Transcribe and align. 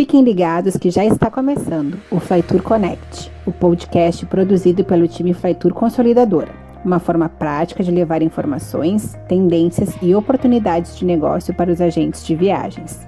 Fiquem 0.00 0.24
ligados 0.24 0.78
que 0.78 0.90
já 0.90 1.04
está 1.04 1.30
começando 1.30 2.00
o 2.10 2.18
Flytour 2.18 2.62
Connect, 2.62 3.30
o 3.44 3.52
podcast 3.52 4.24
produzido 4.24 4.82
pelo 4.82 5.06
time 5.06 5.34
Flytour 5.34 5.74
Consolidadora, 5.74 6.54
uma 6.82 6.98
forma 6.98 7.28
prática 7.28 7.84
de 7.84 7.90
levar 7.90 8.22
informações, 8.22 9.14
tendências 9.28 9.94
e 10.00 10.14
oportunidades 10.14 10.96
de 10.96 11.04
negócio 11.04 11.52
para 11.52 11.70
os 11.70 11.82
agentes 11.82 12.24
de 12.24 12.34
viagens. 12.34 13.06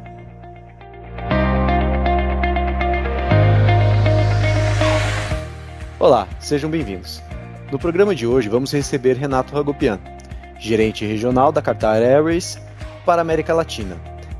Olá, 5.99 6.29
sejam 6.39 6.69
bem-vindos. 6.69 7.23
No 7.71 7.79
programa 7.79 8.15
de 8.15 8.27
hoje 8.27 8.51
vamos 8.51 8.71
receber 8.71 9.17
Renato 9.17 9.55
Ragopian, 9.55 9.99
gerente 10.59 11.07
regional 11.07 11.51
da 11.51 11.63
Qatar 11.63 12.03
Airways 12.03 12.61
para 13.07 13.23
a 13.23 13.25
América 13.25 13.55
Latina, 13.55 13.97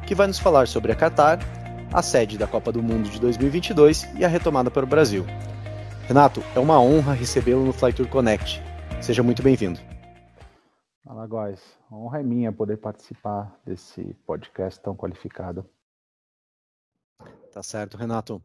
que 0.07 0.15
vai 0.15 0.27
nos 0.27 0.39
falar 0.39 0.69
sobre 0.69 0.93
a 0.93 0.95
Qatar, 0.95 1.39
a 1.93 2.03
sede 2.03 2.39
da 2.39 2.47
Copa 2.47 2.73
do 2.73 2.83
Mundo 2.83 3.09
de 3.09 3.21
2022 3.21 4.09
e 4.19 4.25
a 4.25 4.29
retomada 4.29 4.71
para 4.71 4.85
o 4.85 4.89
Brasil. 4.89 5.25
Renato, 6.09 6.43
é 6.55 6.59
uma 6.59 6.81
honra 6.81 7.13
recebê-lo 7.13 7.65
no 7.65 7.73
Flytour 7.73 8.09
Connect. 8.09 8.63
Seja 9.01 9.23
muito 9.23 9.43
bem-vindo. 9.43 9.79
Fala, 11.05 11.27
Góis. 11.27 11.61
A 11.91 11.95
honra 11.95 12.21
é 12.21 12.23
minha 12.23 12.53
poder 12.53 12.79
participar 12.79 13.55
desse 13.67 14.17
podcast 14.27 14.81
tão 14.81 14.97
qualificado. 14.97 15.65
Tá 17.53 17.63
certo, 17.63 17.97
Renato. 17.97 18.43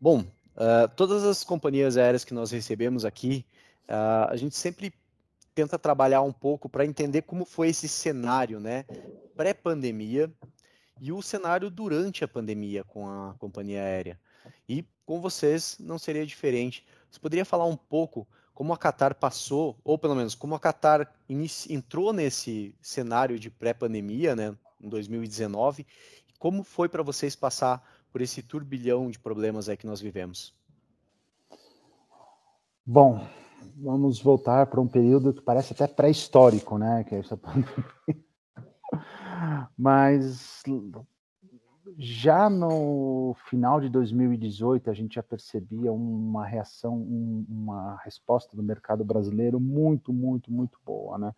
Bom, 0.00 0.24
Uh, 0.58 0.88
todas 0.96 1.22
as 1.22 1.44
companhias 1.44 1.96
aéreas 1.96 2.24
que 2.24 2.34
nós 2.34 2.50
recebemos 2.50 3.04
aqui, 3.04 3.46
uh, 3.88 4.28
a 4.28 4.34
gente 4.34 4.56
sempre 4.56 4.92
tenta 5.54 5.78
trabalhar 5.78 6.20
um 6.22 6.32
pouco 6.32 6.68
para 6.68 6.84
entender 6.84 7.22
como 7.22 7.44
foi 7.44 7.68
esse 7.68 7.86
cenário, 7.88 8.58
né, 8.58 8.84
pré-pandemia 9.36 10.28
e 11.00 11.12
o 11.12 11.22
cenário 11.22 11.70
durante 11.70 12.24
a 12.24 12.28
pandemia 12.28 12.84
com 12.84 13.08
a 13.08 13.34
companhia 13.38 13.82
aérea. 13.82 14.18
E 14.68 14.84
com 15.04 15.20
vocês 15.20 15.76
não 15.80 15.98
seria 15.98 16.26
diferente. 16.26 16.86
Você 17.10 17.18
poderia 17.18 17.44
falar 17.44 17.64
um 17.64 17.76
pouco 17.76 18.26
como 18.54 18.72
a 18.72 18.76
Qatar 18.76 19.14
passou, 19.14 19.78
ou 19.84 19.96
pelo 19.96 20.14
menos 20.14 20.34
como 20.34 20.54
a 20.54 20.60
Qatar 20.60 21.14
entrou 21.68 22.12
nesse 22.12 22.74
cenário 22.80 23.38
de 23.38 23.48
pré-pandemia, 23.50 24.34
né, 24.34 24.56
em 24.80 24.88
2019, 24.88 25.86
e 26.28 26.32
como 26.38 26.64
foi 26.64 26.88
para 26.88 27.02
vocês 27.02 27.36
passar 27.36 27.86
por 28.10 28.20
esse 28.20 28.42
turbilhão 28.42 29.10
de 29.10 29.18
problemas 29.18 29.68
aí 29.68 29.76
que 29.76 29.86
nós 29.86 30.00
vivemos? 30.00 30.52
Bom, 32.84 33.24
vamos 33.76 34.20
voltar 34.20 34.66
para 34.66 34.80
um 34.80 34.88
período 34.88 35.32
que 35.32 35.42
parece 35.42 35.72
até 35.72 35.86
pré-histórico, 35.86 36.78
né? 36.78 37.04
Que 37.04 37.14
é 37.14 37.18
essa 37.18 37.38
Mas 39.76 40.62
já 41.96 42.50
no 42.50 43.34
final 43.48 43.80
de 43.80 43.88
2018 43.88 44.90
a 44.90 44.92
gente 44.92 45.14
já 45.14 45.22
percebia 45.22 45.92
uma 45.92 46.44
reação, 46.44 46.94
uma 47.48 47.96
resposta 48.04 48.56
do 48.56 48.62
mercado 48.62 49.04
brasileiro 49.04 49.58
muito, 49.58 50.12
muito, 50.12 50.52
muito 50.52 50.78
boa, 50.84 51.18
né? 51.18 51.34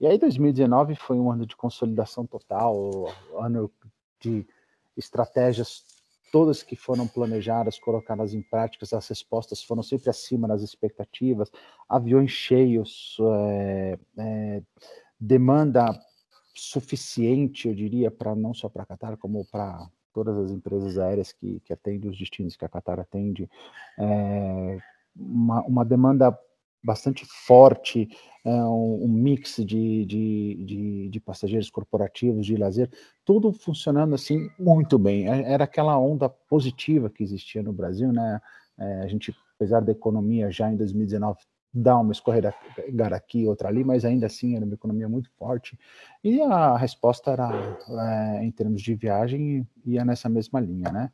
E 0.00 0.06
aí 0.06 0.18
2019 0.18 0.96
foi 0.96 1.16
um 1.16 1.30
ano 1.30 1.46
de 1.46 1.54
consolidação 1.54 2.26
total, 2.26 3.06
ano 3.38 3.70
de 4.18 4.44
estratégias 4.96 5.84
todas 6.32 6.62
que 6.62 6.74
foram 6.74 7.06
planejadas, 7.06 7.78
colocadas 7.78 8.32
em 8.32 8.40
prática, 8.40 8.86
as 8.96 9.08
respostas 9.08 9.62
foram 9.62 9.82
sempre 9.82 10.08
acima 10.08 10.48
das 10.48 10.62
expectativas, 10.62 11.50
aviões 11.86 12.30
cheios, 12.30 13.18
é, 13.20 13.98
é, 14.16 14.62
demanda 15.20 15.94
suficiente, 16.54 17.68
eu 17.68 17.74
diria, 17.74 18.10
para 18.10 18.34
não 18.34 18.52
só 18.52 18.68
para 18.68 18.82
a 18.82 18.86
Qatar, 18.86 19.16
como 19.16 19.44
para 19.46 19.88
todas 20.12 20.36
as 20.36 20.50
empresas 20.50 20.98
aéreas 20.98 21.32
que, 21.32 21.60
que 21.60 21.72
atendem 21.72 22.10
os 22.10 22.18
destinos 22.18 22.56
que 22.56 22.64
a 22.64 22.68
Qatar 22.68 23.00
atende, 23.00 23.48
é, 23.98 24.78
uma, 25.16 25.62
uma 25.62 25.84
demanda 25.84 26.38
bastante 26.84 27.24
forte, 27.46 28.08
é, 28.44 28.50
um, 28.50 29.04
um, 29.04 29.08
mix 29.08 29.56
de, 29.56 30.04
de, 30.04 30.64
de, 30.64 31.08
de, 31.08 31.20
passageiros 31.20 31.70
corporativos, 31.70 32.44
de 32.44 32.56
lazer, 32.56 32.90
tudo 33.24 33.52
funcionando 33.52 34.14
assim 34.14 34.50
muito 34.58 34.98
bem. 34.98 35.28
É, 35.28 35.52
era 35.52 35.64
aquela 35.64 35.96
onda 35.96 36.28
positiva 36.28 37.08
que 37.08 37.22
existia 37.22 37.62
no 37.62 37.72
Brasil, 37.72 38.12
né? 38.12 38.40
É, 38.78 39.02
a 39.02 39.06
gente, 39.06 39.34
apesar 39.54 39.80
da 39.80 39.92
economia 39.92 40.50
já 40.50 40.70
em 40.70 40.76
2019 40.76 41.38
dar 41.72 41.98
uma 41.98 42.12
escorregar 42.12 42.54
aqui, 43.14 43.46
outra 43.46 43.68
ali, 43.68 43.82
mas 43.82 44.04
ainda 44.04 44.26
assim 44.26 44.56
era 44.56 44.64
uma 44.64 44.74
economia 44.74 45.08
muito 45.08 45.30
forte. 45.38 45.78
E 46.22 46.40
a 46.40 46.76
resposta 46.76 47.30
era, 47.30 47.78
é, 47.88 48.44
em 48.44 48.50
termos 48.50 48.82
de 48.82 48.94
viagem, 48.94 49.66
ia 49.84 50.04
nessa 50.04 50.28
mesma 50.28 50.60
linha, 50.60 50.90
né? 50.92 51.10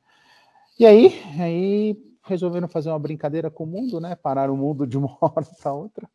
E 0.79 0.87
aí, 0.87 1.13
aí 1.39 1.97
resolveram 2.25 2.69
fazer 2.69 2.91
uma 2.91 2.99
brincadeira 2.99 3.51
com 3.51 3.65
o 3.65 3.67
mundo, 3.67 4.01
né? 4.01 4.15
Parar 4.15 4.51
o 4.51 4.57
mundo 4.57 4.87
de 4.87 4.99
uma 4.99 5.17
hora 5.21 5.47
para 5.61 5.73
outra. 5.73 6.09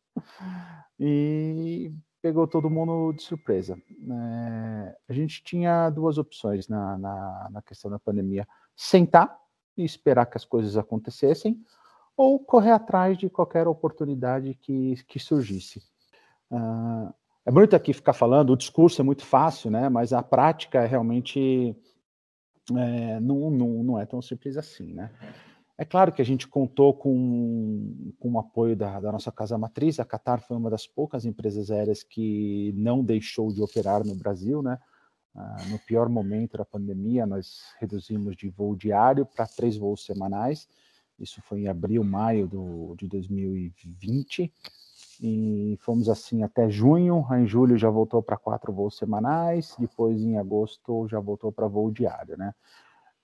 E 0.98 1.92
pegou 2.22 2.46
todo 2.46 2.70
mundo 2.70 3.12
de 3.12 3.22
surpresa. 3.22 3.76
É, 3.76 4.96
a 5.08 5.12
gente 5.12 5.42
tinha 5.42 5.90
duas 5.90 6.16
opções 6.16 6.68
na, 6.68 6.96
na, 6.96 7.48
na, 7.50 7.62
questão 7.62 7.90
da 7.90 7.98
pandemia: 7.98 8.46
sentar 8.76 9.36
e 9.76 9.84
esperar 9.84 10.26
que 10.26 10.36
as 10.36 10.44
coisas 10.44 10.76
acontecessem, 10.76 11.60
ou 12.16 12.38
correr 12.38 12.70
atrás 12.70 13.18
de 13.18 13.28
qualquer 13.28 13.66
oportunidade 13.66 14.54
que, 14.54 14.94
que 15.06 15.18
surgisse. 15.18 15.82
Uh, 16.50 17.12
é 17.46 17.50
bonito 17.50 17.74
aqui 17.74 17.92
ficar 17.92 18.12
falando, 18.12 18.50
o 18.50 18.56
discurso 18.56 19.00
é 19.00 19.04
muito 19.04 19.24
fácil, 19.24 19.70
né? 19.70 19.88
Mas 19.88 20.12
a 20.12 20.22
prática 20.22 20.82
é 20.82 20.86
realmente 20.86 21.76
é, 22.72 23.20
não, 23.20 23.50
não, 23.50 23.68
não 23.82 24.00
é 24.00 24.06
tão 24.06 24.22
simples 24.22 24.56
assim, 24.56 24.94
né? 24.94 25.10
É 25.76 25.84
claro 25.84 26.12
que 26.12 26.22
a 26.22 26.24
gente 26.24 26.46
contou 26.46 26.94
com, 26.94 28.12
com 28.20 28.32
o 28.32 28.38
apoio 28.38 28.76
da, 28.76 29.00
da, 29.00 29.10
nossa 29.10 29.32
casa 29.32 29.58
matriz. 29.58 29.98
A 29.98 30.04
Qatar 30.04 30.40
foi 30.40 30.56
uma 30.56 30.70
das 30.70 30.86
poucas 30.86 31.24
empresas 31.24 31.68
aéreas 31.68 32.04
que 32.04 32.72
não 32.76 33.02
deixou 33.02 33.52
de 33.52 33.60
operar 33.60 34.06
no 34.06 34.14
Brasil, 34.14 34.62
né? 34.62 34.78
Ah, 35.34 35.56
no 35.68 35.78
pior 35.80 36.08
momento 36.08 36.56
da 36.56 36.64
pandemia, 36.64 37.26
nós 37.26 37.64
reduzimos 37.80 38.36
de 38.36 38.48
voo 38.48 38.76
diário 38.76 39.26
para 39.26 39.48
três 39.48 39.76
voos 39.76 40.04
semanais. 40.04 40.68
Isso 41.18 41.40
foi 41.42 41.60
em 41.60 41.68
abril, 41.68 42.02
maio 42.04 42.46
do, 42.46 42.94
de 42.96 43.08
2020. 43.08 44.52
E 45.20 45.78
fomos 45.80 46.08
assim 46.08 46.42
até 46.42 46.68
junho. 46.68 47.24
Em 47.32 47.46
julho 47.46 47.78
já 47.78 47.88
voltou 47.88 48.22
para 48.22 48.36
quatro 48.36 48.72
voos 48.72 48.96
semanais. 48.96 49.74
Depois, 49.78 50.20
em 50.20 50.38
agosto, 50.38 51.06
já 51.08 51.20
voltou 51.20 51.52
para 51.52 51.68
voo 51.68 51.90
diário, 51.90 52.36
né? 52.36 52.52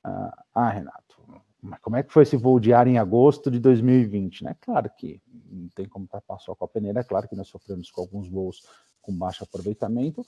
Ah, 0.02 0.44
ah 0.54 0.70
Renato, 0.70 1.20
mas 1.62 1.78
como 1.80 1.96
é 1.96 2.02
que 2.02 2.12
foi 2.12 2.22
esse 2.22 2.36
voo 2.36 2.58
diário 2.58 2.90
em 2.90 2.98
agosto 2.98 3.50
de 3.50 3.58
2020? 3.58 4.44
Né? 4.44 4.56
Claro 4.60 4.90
que 4.96 5.20
não 5.50 5.68
tem 5.68 5.86
como 5.86 6.06
tapar 6.06 6.40
só 6.40 6.54
com 6.54 6.64
a 6.64 6.68
peneira, 6.68 7.00
é 7.00 7.04
claro 7.04 7.28
que 7.28 7.36
nós 7.36 7.48
sofremos 7.48 7.90
com 7.90 8.00
alguns 8.00 8.28
voos 8.28 8.62
com 9.02 9.16
baixo 9.16 9.44
aproveitamento, 9.44 10.24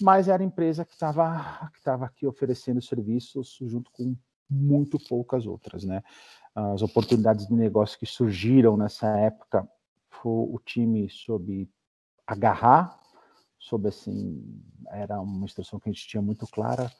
mas 0.00 0.28
era 0.28 0.42
a 0.42 0.46
empresa 0.46 0.84
que 0.84 0.92
estava 0.92 1.70
que 1.72 1.82
tava 1.82 2.06
aqui 2.06 2.26
oferecendo 2.26 2.80
serviços 2.80 3.58
junto 3.62 3.90
com 3.90 4.16
muito 4.48 4.98
poucas 4.98 5.46
outras. 5.46 5.84
Né? 5.84 6.02
As 6.56 6.80
oportunidades 6.80 7.46
de 7.46 7.52
negócio 7.52 7.98
que 7.98 8.06
surgiram 8.06 8.78
nessa 8.78 9.06
época, 9.18 9.68
foi 10.08 10.32
o 10.32 10.58
time 10.64 11.08
soube 11.10 11.70
agarrar, 12.26 12.98
soube 13.58 13.88
assim, 13.88 14.42
era 14.88 15.20
uma 15.20 15.44
instrução 15.44 15.78
que 15.78 15.88
a 15.88 15.92
gente 15.92 16.08
tinha 16.08 16.22
muito 16.22 16.46
clara, 16.46 16.90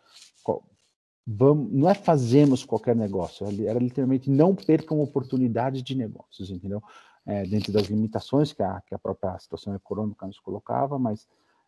vamos, 1.27 1.72
não 1.72 1.89
é 1.89 1.94
fazemos 1.94 2.65
qualquer 2.65 2.94
negócio, 2.94 3.47
era 3.67 3.78
literalmente 3.78 4.31
não 4.31 4.55
percam 4.55 5.00
oportunidades 5.00 5.83
de 5.83 5.94
negócios, 5.94 6.50
entendeu? 6.50 6.83
É, 7.25 7.43
dentro 7.44 7.73
das 7.73 7.87
limitações 7.87 8.53
que 8.53 8.62
a, 8.62 8.81
que 8.83 8.94
a 8.94 8.99
própria 8.99 9.37
situação 9.38 9.75
econômica 9.75 10.27
nos 10.27 10.38
colocava, 10.38 10.97
mas 10.99 11.27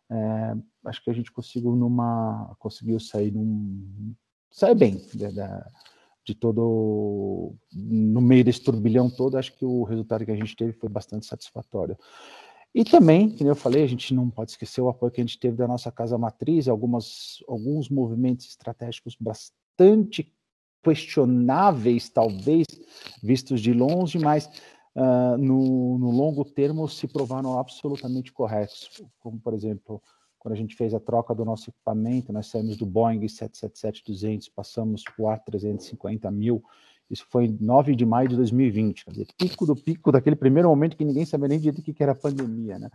é, 0.09 0.55
acho 0.85 1.03
que 1.03 1.09
a 1.09 1.13
gente 1.13 1.31
conseguiu 1.31 1.75
numa 1.75 2.55
conseguiu 2.57 2.99
sair 2.99 3.31
num 3.31 4.15
sair 4.49 4.75
bem 4.75 4.95
de, 4.95 5.17
de, 5.17 5.41
de, 6.29 6.35
todo 6.35 7.55
no 7.73 8.21
meio 8.21 8.43
desse 8.43 8.61
turbilhão 8.61 9.09
todo 9.09 9.37
acho 9.37 9.55
que 9.57 9.65
o 9.65 9.83
resultado 9.83 10.25
que 10.25 10.31
a 10.31 10.35
gente 10.35 10.55
teve 10.55 10.73
foi 10.73 10.89
bastante 10.89 11.25
satisfatório 11.25 11.97
e 12.73 12.83
também, 12.83 13.35
como 13.35 13.49
eu 13.49 13.55
falei, 13.55 13.83
a 13.83 13.87
gente 13.87 14.13
não 14.13 14.29
pode 14.29 14.51
esquecer 14.51 14.79
o 14.81 14.89
apoio 14.89 15.11
que 15.11 15.19
a 15.19 15.23
gente 15.23 15.39
teve 15.39 15.57
da 15.57 15.67
nossa 15.67 15.91
casa 15.91 16.17
matriz, 16.17 16.67
algumas, 16.67 17.43
alguns 17.47 17.89
movimentos 17.89 18.45
estratégicos 18.45 19.15
bastante 19.19 20.31
questionáveis, 20.83 22.09
talvez, 22.09 22.67
vistos 23.23 23.59
de 23.61 23.73
longe, 23.73 24.19
mas 24.19 24.45
uh, 24.95 25.37
no, 25.37 25.97
no, 25.97 26.11
longo 26.11 26.45
termo 26.45 26.87
se 26.87 27.07
provaram 27.07 27.57
absolutamente 27.57 28.31
corretos. 28.31 29.01
Como, 29.19 29.39
por 29.39 29.53
exemplo, 29.53 30.01
quando 30.39 30.53
a 30.53 30.57
gente 30.57 30.75
fez 30.75 30.93
a 30.93 30.99
troca 30.99 31.35
do 31.35 31.43
nosso 31.43 31.69
equipamento, 31.69 32.31
nós 32.31 32.47
saímos 32.47 32.77
do 32.77 32.85
Boeing 32.85 33.19
777-200, 33.19 34.49
passamos 34.55 35.03
para 35.03 35.13
o 35.23 35.27
A350 35.27 36.31
mil, 36.31 36.63
isso 37.09 37.25
foi 37.29 37.45
em 37.45 37.57
9 37.59 37.95
de 37.95 38.05
maio 38.05 38.29
de 38.29 38.35
2020, 38.37 39.05
quer 39.05 39.11
dizer, 39.11 39.27
pico 39.37 39.65
do 39.65 39.75
pico 39.75 40.11
daquele 40.11 40.35
primeiro 40.35 40.69
momento 40.69 40.95
que 40.95 41.03
ninguém 41.03 41.25
sabia 41.25 41.47
nem 41.47 41.59
direito 41.59 41.79
o 41.79 41.93
que 41.93 42.01
era 42.01 42.15
pandemia, 42.15 42.79
né? 42.79 42.89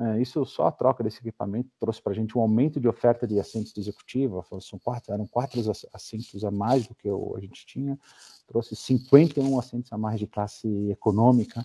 É, 0.00 0.22
isso 0.22 0.44
só 0.46 0.68
a 0.68 0.72
troca 0.72 1.02
desse 1.02 1.18
equipamento 1.18 1.70
trouxe 1.80 2.00
para 2.00 2.12
a 2.12 2.14
gente 2.14 2.38
um 2.38 2.40
aumento 2.40 2.78
de 2.78 2.86
oferta 2.86 3.26
de 3.26 3.40
assentos 3.40 3.72
de 3.72 3.80
executiva, 3.80 4.44
são 4.60 4.78
quatro, 4.78 5.12
eram 5.12 5.26
quatro 5.26 5.60
assentos 5.92 6.44
a 6.44 6.52
mais 6.52 6.86
do 6.86 6.94
que 6.94 7.08
a 7.08 7.40
gente 7.40 7.66
tinha, 7.66 7.98
trouxe 8.46 8.76
51 8.76 9.58
assentos 9.58 9.92
a 9.92 9.98
mais 9.98 10.20
de 10.20 10.28
classe 10.28 10.68
econômica. 10.88 11.64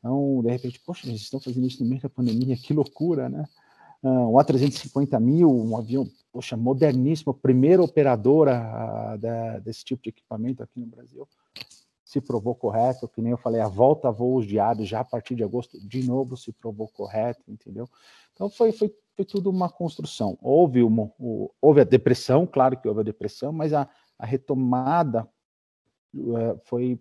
Então, 0.00 0.42
de 0.42 0.50
repente, 0.50 0.80
poxa, 0.80 1.08
eles 1.08 1.20
estão 1.20 1.38
fazendo 1.38 1.68
isso 1.68 1.82
no 1.84 1.88
meio 1.88 2.02
da 2.02 2.08
pandemia, 2.08 2.56
que 2.56 2.74
loucura, 2.74 3.28
né? 3.28 3.44
Uh, 4.02 4.08
um 4.08 4.34
A350 4.34 5.20
mil, 5.20 5.50
um 5.50 5.76
avião, 5.76 6.06
poxa, 6.32 6.56
moderníssimo, 6.56 7.34
primeira 7.34 7.82
operadora 7.82 9.14
uh, 9.14 9.18
da, 9.18 9.58
desse 9.58 9.84
tipo 9.84 10.02
de 10.02 10.10
equipamento 10.10 10.62
aqui 10.62 10.80
no 10.80 10.86
Brasil 10.86 11.26
se 12.08 12.22
provou 12.22 12.54
correto, 12.54 13.06
que 13.06 13.20
nem 13.20 13.32
eu 13.32 13.36
falei, 13.36 13.60
a 13.60 13.68
volta 13.68 14.08
a 14.08 14.10
voos 14.10 14.46
diários 14.46 14.88
já 14.88 15.00
a 15.00 15.04
partir 15.04 15.34
de 15.34 15.44
agosto, 15.44 15.78
de 15.78 16.02
novo 16.02 16.38
se 16.38 16.50
provou 16.50 16.88
correto, 16.88 17.42
entendeu? 17.46 17.86
Então 18.32 18.48
foi, 18.48 18.72
foi, 18.72 18.90
foi 19.14 19.26
tudo 19.26 19.50
uma 19.50 19.68
construção. 19.68 20.38
Houve, 20.40 20.82
uma, 20.82 21.12
houve 21.60 21.82
a 21.82 21.84
depressão, 21.84 22.46
claro 22.46 22.80
que 22.80 22.88
houve 22.88 23.02
a 23.02 23.04
depressão, 23.04 23.52
mas 23.52 23.74
a, 23.74 23.86
a 24.18 24.24
retomada 24.24 25.28
uh, 26.14 26.58
foi, 26.64 26.98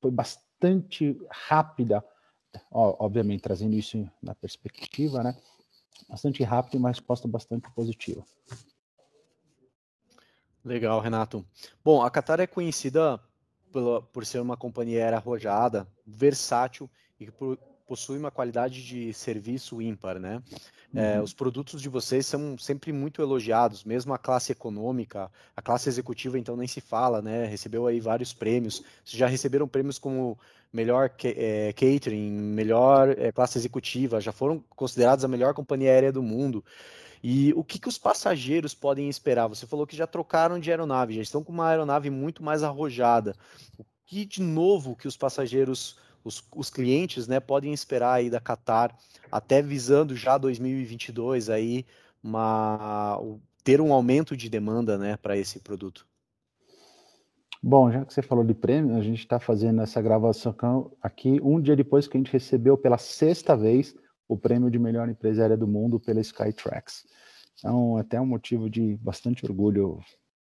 foi 0.00 0.10
bastante 0.10 1.16
rápida, 1.30 2.04
ó, 2.68 2.96
obviamente 2.98 3.42
trazendo 3.42 3.76
isso 3.76 4.10
na 4.20 4.34
perspectiva, 4.34 5.22
né? 5.22 5.36
Bastante 6.06 6.42
rápida 6.42 6.76
e 6.76 6.78
uma 6.78 6.90
resposta 6.90 7.26
bastante 7.26 7.70
positiva. 7.70 8.24
Legal, 10.64 11.00
Renato. 11.00 11.44
Bom, 11.82 12.02
a 12.02 12.10
Qatar 12.10 12.40
é 12.40 12.46
conhecida 12.46 13.18
pela, 13.72 14.02
por 14.02 14.26
ser 14.26 14.40
uma 14.40 14.56
companhia 14.56 15.02
aérea 15.02 15.18
arrojada, 15.18 15.88
versátil 16.06 16.90
e 17.18 17.30
por, 17.30 17.58
possui 17.88 18.18
uma 18.18 18.30
qualidade 18.30 18.84
de 18.84 19.12
serviço 19.14 19.80
ímpar, 19.80 20.20
né? 20.20 20.42
É, 20.94 21.18
uhum. 21.18 21.24
os 21.24 21.32
produtos 21.32 21.82
de 21.82 21.88
vocês 21.88 22.26
são 22.26 22.56
sempre 22.56 22.92
muito 22.92 23.20
elogiados, 23.20 23.84
mesmo 23.84 24.12
a 24.14 24.18
classe 24.18 24.52
econômica, 24.52 25.30
a 25.56 25.60
classe 25.60 25.88
executiva, 25.88 26.38
então 26.38 26.56
nem 26.56 26.68
se 26.68 26.80
fala, 26.80 27.20
né? 27.22 27.46
Recebeu 27.46 27.86
aí 27.86 27.98
vários 27.98 28.32
prêmios. 28.32 28.82
Vocês 29.04 29.18
já 29.18 29.26
receberam 29.26 29.66
prêmios 29.66 29.98
como 29.98 30.38
melhor 30.72 31.10
é, 31.24 31.72
catering, 31.72 32.30
melhor 32.30 33.10
é, 33.18 33.32
classe 33.32 33.58
executiva, 33.58 34.20
já 34.20 34.32
foram 34.32 34.62
considerados 34.76 35.24
a 35.24 35.28
melhor 35.28 35.54
companhia 35.54 35.90
aérea 35.90 36.12
do 36.12 36.22
mundo. 36.22 36.62
E 37.22 37.52
o 37.56 37.64
que, 37.64 37.78
que 37.78 37.88
os 37.88 37.98
passageiros 37.98 38.74
podem 38.74 39.08
esperar? 39.08 39.48
Você 39.48 39.66
falou 39.66 39.86
que 39.86 39.96
já 39.96 40.06
trocaram 40.06 40.58
de 40.58 40.70
aeronave, 40.70 41.14
já 41.14 41.22
estão 41.22 41.42
com 41.42 41.52
uma 41.52 41.68
aeronave 41.68 42.10
muito 42.10 42.42
mais 42.42 42.62
arrojada. 42.62 43.34
O 43.78 43.84
que 44.06 44.24
de 44.24 44.40
novo 44.40 44.94
que 44.94 45.08
os 45.08 45.16
passageiros, 45.16 45.98
os, 46.28 46.44
os 46.54 46.68
clientes, 46.68 47.26
né, 47.26 47.40
podem 47.40 47.72
esperar 47.72 48.12
aí 48.12 48.28
da 48.28 48.38
Qatar, 48.38 48.96
até 49.32 49.62
visando 49.62 50.14
já 50.14 50.36
2022 50.36 51.48
aí 51.48 51.86
uma 52.22 53.18
ter 53.64 53.80
um 53.80 53.92
aumento 53.92 54.36
de 54.36 54.48
demanda, 54.48 54.96
né, 54.96 55.16
para 55.16 55.36
esse 55.36 55.58
produto? 55.58 56.06
Bom, 57.62 57.90
já 57.90 58.04
que 58.04 58.14
você 58.14 58.22
falou 58.22 58.44
de 58.44 58.54
prêmio, 58.54 58.96
a 58.96 59.02
gente 59.02 59.18
está 59.18 59.40
fazendo 59.40 59.82
essa 59.82 60.00
gravação 60.00 60.54
aqui 61.02 61.40
um 61.42 61.60
dia 61.60 61.74
depois 61.74 62.06
que 62.06 62.16
a 62.16 62.20
gente 62.20 62.32
recebeu 62.32 62.78
pela 62.78 62.98
sexta 62.98 63.56
vez 63.56 63.96
o 64.28 64.36
prêmio 64.36 64.70
de 64.70 64.78
melhor 64.78 65.08
empresa 65.08 65.42
aérea 65.42 65.56
do 65.56 65.66
mundo 65.66 65.98
pela 65.98 66.20
Skytrax. 66.20 67.04
Então, 67.58 67.96
até 67.96 68.20
um 68.20 68.26
motivo 68.26 68.70
de 68.70 68.96
bastante 68.98 69.44
orgulho 69.44 69.98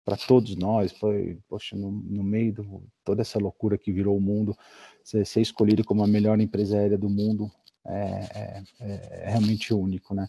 para 0.04 0.16
todos 0.16 0.54
nós. 0.56 0.92
Foi, 0.92 1.38
poxa, 1.48 1.76
no, 1.76 1.90
no 1.90 2.22
meio 2.22 2.52
de 2.52 2.62
toda 3.04 3.22
essa 3.22 3.38
loucura 3.38 3.78
que 3.78 3.92
virou 3.92 4.16
o 4.16 4.20
mundo, 4.20 4.56
ser, 5.02 5.24
ser 5.26 5.40
escolhido 5.40 5.84
como 5.84 6.04
a 6.04 6.06
melhor 6.06 6.40
empresa 6.40 6.78
aérea 6.78 6.98
do 6.98 7.08
mundo 7.08 7.50
é, 7.86 8.28
é, 8.34 8.62
é 8.80 9.30
realmente 9.30 9.72
único, 9.72 10.14
né? 10.14 10.28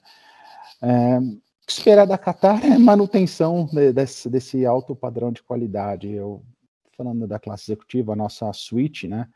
É, 0.81 1.19
esperar 1.67 2.05
da 2.05 2.17
Qatar 2.17 2.63
é 2.65 2.77
manutenção 2.77 3.67
desse, 3.93 4.29
desse 4.29 4.65
alto 4.65 4.95
padrão 4.95 5.31
de 5.31 5.41
qualidade. 5.41 6.11
Eu 6.11 6.43
falando 6.97 7.27
da 7.27 7.39
classe 7.39 7.71
executiva, 7.71 8.13
a 8.13 8.15
nossa 8.15 8.51
suíte, 8.53 9.07
né? 9.07 9.27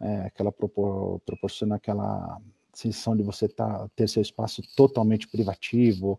É, 0.00 0.30
que 0.30 0.42
ela 0.42 0.52
propor, 0.52 1.20
proporciona 1.20 1.76
aquela 1.76 2.40
sensação 2.72 3.16
de 3.16 3.22
você 3.22 3.48
tá, 3.48 3.88
ter 3.94 4.08
seu 4.08 4.20
espaço 4.20 4.62
totalmente 4.76 5.28
privativo. 5.28 6.18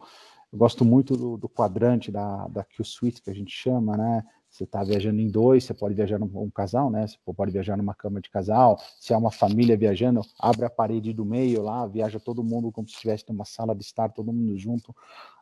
Eu 0.55 0.59
gosto 0.59 0.85
muito 0.85 1.17
do, 1.17 1.35
do 1.35 1.49
quadrante 1.49 2.09
da, 2.09 2.47
da 2.47 2.63
Q-Suite, 2.63 3.21
que 3.21 3.29
a 3.29 3.35
gente 3.35 3.51
chama, 3.51 3.97
né? 3.97 4.23
Você 4.49 4.63
está 4.63 4.81
viajando 4.85 5.19
em 5.19 5.27
dois, 5.27 5.65
você 5.65 5.73
pode 5.73 5.93
viajar 5.93 6.17
num 6.17 6.31
um 6.33 6.49
casal, 6.49 6.89
né? 6.89 7.05
Você 7.05 7.17
pode 7.35 7.51
viajar 7.51 7.75
numa 7.75 7.93
cama 7.93 8.21
de 8.21 8.29
casal. 8.29 8.79
Se 8.97 9.11
é 9.11 9.17
uma 9.17 9.31
família 9.31 9.75
viajando, 9.75 10.21
abre 10.39 10.63
a 10.63 10.69
parede 10.69 11.11
do 11.11 11.25
meio 11.25 11.61
lá, 11.61 11.85
viaja 11.85 12.21
todo 12.21 12.41
mundo 12.41 12.71
como 12.71 12.87
se 12.87 12.93
estivesse 12.93 13.25
numa 13.27 13.43
sala 13.43 13.75
de 13.75 13.83
estar, 13.83 14.07
todo 14.13 14.31
mundo 14.31 14.57
junto, 14.57 14.95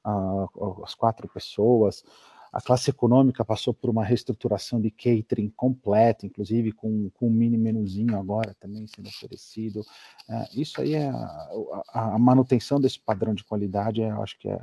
uh, 0.04 0.84
as 0.84 0.96
quatro 0.96 1.30
pessoas. 1.30 2.04
A 2.52 2.60
classe 2.60 2.90
econômica 2.90 3.46
passou 3.46 3.72
por 3.72 3.92
uma 3.92 4.04
reestruturação 4.04 4.82
de 4.82 4.90
catering 4.90 5.54
completa, 5.56 6.26
inclusive 6.26 6.72
com, 6.72 7.12
com 7.14 7.28
um 7.28 7.32
mini 7.32 7.58
menuzinho 7.58 8.18
agora 8.18 8.56
também 8.60 8.88
sendo 8.88 9.10
oferecido. 9.10 9.86
É, 10.28 10.48
isso 10.60 10.82
aí 10.82 10.96
é 10.96 11.10
a, 11.10 12.14
a, 12.16 12.20
manutenção 12.20 12.80
desse 12.80 13.00
padrão 13.00 13.36
de 13.36 13.44
qualidade, 13.44 14.02
eu 14.02 14.22
acho 14.22 14.38
que 14.40 14.50
é, 14.50 14.60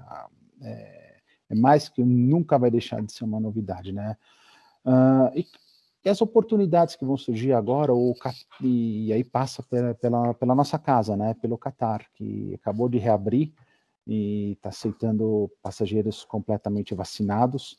é, 0.62 1.16
é, 1.50 1.54
mais 1.54 1.88
que 1.88 2.02
nunca 2.02 2.58
vai 2.58 2.70
deixar 2.70 3.02
de 3.02 3.12
ser 3.12 3.24
uma 3.24 3.40
novidade, 3.40 3.92
né? 3.92 4.16
Uh, 4.84 5.30
e, 5.34 5.46
e, 6.04 6.08
as 6.08 6.22
oportunidades 6.22 6.96
que 6.96 7.04
vão 7.04 7.16
surgir 7.16 7.52
agora, 7.52 7.94
o, 7.94 8.14
e 8.62 9.12
aí 9.12 9.22
passa 9.22 9.62
pela, 9.62 9.94
pela, 9.94 10.34
pela 10.34 10.54
nossa 10.54 10.78
casa, 10.78 11.16
né? 11.16 11.34
Pelo 11.34 11.58
Qatar, 11.58 12.06
que 12.14 12.54
acabou 12.54 12.88
de 12.88 12.98
reabrir 12.98 13.52
e 14.06 14.52
está 14.52 14.70
aceitando 14.70 15.50
passageiros 15.62 16.24
completamente 16.24 16.94
vacinados. 16.94 17.76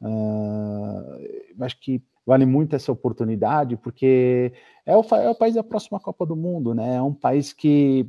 Uh, 0.00 1.64
acho 1.64 1.80
que 1.80 2.02
vale 2.26 2.46
muito 2.46 2.76
essa 2.76 2.92
oportunidade, 2.92 3.76
porque 3.76 4.52
é 4.84 4.96
o, 4.96 5.02
é 5.16 5.30
o, 5.30 5.34
país 5.34 5.54
da 5.54 5.62
próxima 5.62 6.00
Copa 6.00 6.24
do 6.26 6.36
Mundo, 6.36 6.74
né? 6.74 6.96
É 6.96 7.02
um 7.02 7.12
país 7.12 7.52
que 7.52 8.08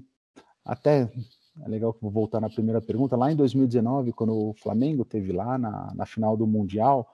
até 0.64 1.10
é 1.63 1.68
legal 1.68 1.94
que 1.94 2.02
vou 2.02 2.12
voltar 2.12 2.42
na 2.42 2.50
primeira 2.50 2.81
pergunta. 2.81 3.16
Lá 3.16 3.31
em 3.31 3.36
2019, 3.36 4.12
quando 4.13 4.34
o 4.34 4.54
Flamengo 4.54 5.06
teve 5.06 5.31
lá 5.31 5.57
na, 5.57 5.94
na 5.96 6.06
final 6.06 6.36
do 6.36 6.46
Mundial, 6.48 7.07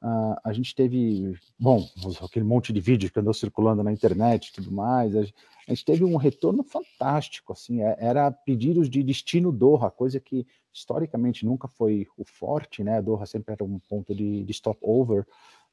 Uh, 0.00 0.38
a 0.44 0.52
gente 0.52 0.76
teve, 0.76 1.36
bom, 1.58 1.84
aquele 2.22 2.44
monte 2.44 2.72
de 2.72 2.80
vídeo 2.80 3.10
que 3.10 3.18
andou 3.18 3.34
circulando 3.34 3.82
na 3.82 3.92
internet 3.92 4.46
e 4.46 4.52
tudo 4.52 4.70
mais, 4.70 5.16
a, 5.16 5.22
a, 5.22 5.74
gente 5.74 5.84
teve 5.84 6.04
um 6.04 6.14
retorno 6.14 6.62
fantástico, 6.62 7.52
assim, 7.52 7.82
é, 7.82 7.96
era 7.98 8.30
pedidos 8.30 8.88
de 8.88 9.02
destino 9.02 9.50
Doha, 9.50 9.90
coisa 9.90 10.20
que 10.20 10.46
historicamente 10.72 11.44
nunca 11.44 11.66
foi 11.66 12.06
o 12.16 12.24
forte, 12.24 12.84
né, 12.84 13.02
Doha 13.02 13.26
sempre 13.26 13.54
era 13.54 13.64
um 13.64 13.80
ponto 13.88 14.14
de, 14.14 14.44
de 14.44 14.52
stopover, 14.52 15.22
uh, 15.22 15.26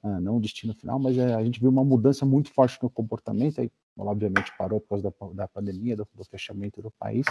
não 0.04 0.38
o 0.38 0.42
destino 0.42 0.74
final, 0.74 1.00
mas 1.00 1.18
é, 1.18 1.34
a 1.34 1.44
gente 1.44 1.60
viu 1.60 1.70
uma 1.70 1.84
mudança 1.84 2.26
muito 2.26 2.52
forte 2.52 2.78
no 2.82 2.90
comportamento, 2.90 3.60
aí 3.60 3.72
obviamente 3.98 4.52
parou 4.58 4.80
por 4.80 4.90
causa 4.90 5.04
da, 5.04 5.28
da 5.34 5.48
pandemia, 5.48 5.96
do, 5.96 6.08
do, 6.14 6.24
fechamento 6.26 6.82
do 6.82 6.92
país, 6.92 7.26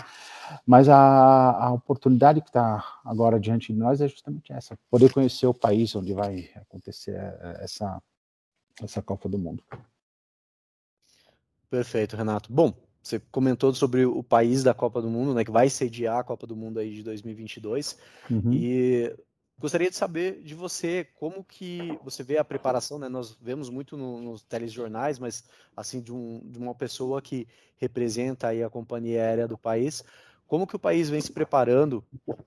mas 0.66 0.88
a, 0.88 1.66
a 1.66 1.73
oportunidade 1.73 2.40
que 2.40 2.49
está 2.49 3.00
agora 3.04 3.38
diante 3.38 3.73
de 3.73 3.78
nós 3.78 4.00
é 4.00 4.09
justamente 4.09 4.52
essa, 4.52 4.78
poder 4.90 5.12
conhecer 5.12 5.47
o 5.47 5.54
país 5.54 5.94
onde 5.94 6.12
vai 6.12 6.50
acontecer 6.56 7.14
é, 7.14 7.59
essa, 7.61 8.02
essa 8.83 9.02
Copa 9.02 9.28
do 9.28 9.38
Mundo. 9.38 9.62
Perfeito, 11.68 12.16
Renato. 12.16 12.52
Bom, 12.52 12.73
você 13.02 13.21
comentou 13.30 13.75
sobre 13.75 14.06
o 14.06 14.23
país 14.23 14.62
da 14.62 14.73
Copa 14.73 15.02
do 15.02 15.11
Mundo, 15.11 15.35
né, 15.35 15.44
que 15.44 15.50
vai 15.50 15.68
sediar 15.68 16.18
a 16.18 16.25
Copa 16.25 16.47
do 16.47 16.56
Mundo 16.56 16.78
aí 16.78 16.94
de 16.94 17.02
2022, 17.02 17.99
uhum. 18.30 18.52
e 18.52 19.14
Gostaria 19.58 19.88
de 19.88 19.96
saber 19.96 20.42
de 20.42 20.54
você 20.54 21.06
como 21.14 21.44
que 21.44 21.99
você 22.02 22.23
vê 22.23 22.38
a 22.38 22.44
preparação, 22.44 22.99
né? 22.99 23.08
Nós 23.08 23.37
vemos 23.40 23.70
muito 23.70 23.96
no, 23.96 24.20
nos 24.20 24.42
telejornais, 24.42 25.18
mas 25.18 25.44
assim 25.76 26.00
de, 26.00 26.12
um, 26.12 26.40
de, 26.44 26.58
uma 26.58 26.75
pessoa 26.75 27.23
que 27.23 27.46
representa 27.76 28.49
aí 28.49 28.62
a 28.62 28.68
companhia 28.68 29.23
aérea 29.23 29.46
do 29.46 29.56
país, 29.56 30.02
como 30.46 30.66
que 30.66 30.76
o 30.76 30.78
país 30.78 31.08
vem 31.08 31.20
se 31.20 31.32
preparando 31.32 32.04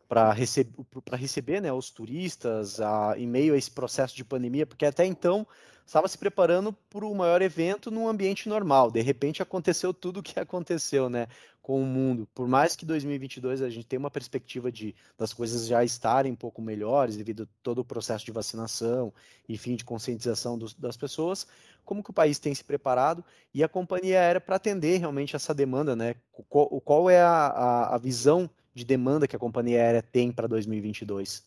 para 0.07 0.31
receber, 0.33 0.73
receber 1.13 1.61
né, 1.61 1.71
os 1.71 1.89
turistas 1.89 2.79
a, 2.81 3.15
em 3.17 3.25
meio 3.25 3.53
a 3.53 3.57
esse 3.57 3.71
processo 3.71 4.15
de 4.15 4.25
pandemia? 4.25 4.67
Porque 4.67 4.85
até 4.85 5.05
então 5.05 5.47
estava 5.88 6.08
se 6.08 6.17
preparando 6.17 6.74
para 6.89 7.06
o 7.06 7.15
maior 7.15 7.41
evento 7.41 7.89
num 7.89 8.08
ambiente 8.08 8.50
normal. 8.50 8.91
De 8.91 9.01
repente 9.01 9.41
aconteceu 9.41 9.94
tudo 9.94 10.20
o 10.20 10.24
que 10.24 10.38
aconteceu, 10.39 11.10
né? 11.10 11.27
com 11.67 11.82
o 11.82 11.86
mundo. 11.86 12.25
Por 12.34 12.48
mais 12.48 12.77
que 12.77 12.86
2022 12.86 13.62
a 13.62 13.70
gente 13.70 13.86
tenha 13.86 14.00
uma 14.00 14.10
perspectiva 14.10 14.72
de 14.72 14.96
das 15.17 15.34
coisas 15.34 15.67
já 15.67 15.84
estarem 15.84 16.32
um 16.32 16.36
pouco 16.36 16.62
melhores 16.62 17.17
devido 17.17 17.44
a 17.44 17.48
todo 17.62 17.79
o 17.79 17.86
processo 17.86 18.24
de 18.24 18.32
vacinação, 18.32 19.13
enfim, 19.50 19.75
de 19.75 19.84
conscientização 19.84 20.58
dos, 20.58 20.74
das 20.74 20.96
pessoas, 20.96 21.46
como 21.84 22.01
que 22.01 22.10
o 22.10 22.13
país 22.13 22.39
tem 22.39 22.56
se 22.56 22.63
preparado 22.63 23.22
e 23.53 23.65
a 23.65 23.67
companhia 23.67 24.17
aérea 24.17 24.39
para 24.39 24.56
atender 24.56 24.98
realmente 24.98 25.36
essa 25.36 25.53
demanda, 25.53 25.94
né? 25.94 26.15
Qual, 26.48 26.70
qual 26.79 27.10
é 27.10 27.22
a, 27.22 27.48
a, 27.48 27.96
a 27.96 27.98
visão 27.98 28.50
de 28.74 28.86
demanda 28.86 29.27
que 29.27 29.36
a 29.36 29.39
companhia 29.39 29.82
aérea 29.82 30.01
tem 30.01 30.32
para 30.32 30.48
2022? 30.48 31.44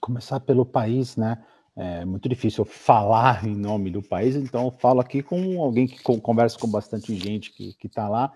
Começar 0.00 0.38
pelo 0.38 0.64
país, 0.64 1.16
né? 1.16 1.44
É 1.74 2.04
muito 2.04 2.28
difícil 2.28 2.64
falar 2.66 3.46
em 3.46 3.56
nome 3.56 3.90
do 3.90 4.02
país, 4.02 4.36
então 4.36 4.66
eu 4.66 4.70
falo 4.72 5.00
aqui 5.00 5.22
com 5.22 5.62
alguém 5.62 5.86
que 5.86 6.02
conversa 6.02 6.58
com 6.58 6.68
bastante 6.68 7.14
gente 7.16 7.50
que 7.50 7.86
está 7.86 8.08
lá. 8.08 8.32